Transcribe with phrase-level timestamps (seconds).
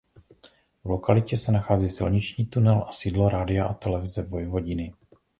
[0.83, 4.93] V lokalitě se nachází silniční tunel a sídlo Rádia a televize Vojvodiny.